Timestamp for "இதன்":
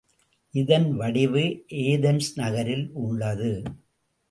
0.53-0.87